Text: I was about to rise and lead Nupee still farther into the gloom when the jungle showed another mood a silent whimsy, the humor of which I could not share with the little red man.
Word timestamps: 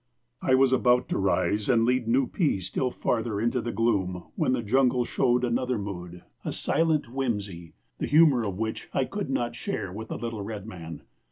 I 0.41 0.55
was 0.55 0.73
about 0.73 1.07
to 1.09 1.19
rise 1.19 1.69
and 1.69 1.85
lead 1.85 2.07
Nupee 2.07 2.59
still 2.59 2.89
farther 2.89 3.39
into 3.39 3.61
the 3.61 3.71
gloom 3.71 4.31
when 4.35 4.53
the 4.53 4.63
jungle 4.63 5.05
showed 5.05 5.43
another 5.43 5.77
mood 5.77 6.23
a 6.43 6.51
silent 6.51 7.07
whimsy, 7.13 7.75
the 7.99 8.07
humor 8.07 8.43
of 8.43 8.57
which 8.57 8.89
I 8.95 9.05
could 9.05 9.29
not 9.29 9.55
share 9.55 9.93
with 9.93 10.07
the 10.07 10.17
little 10.17 10.41
red 10.41 10.65
man. 10.65 11.03